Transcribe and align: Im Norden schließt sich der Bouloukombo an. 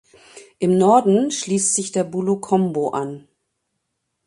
Im 0.57 0.79
Norden 0.79 1.29
schließt 1.29 1.75
sich 1.75 1.91
der 1.91 2.03
Bouloukombo 2.03 2.89
an. 2.89 3.27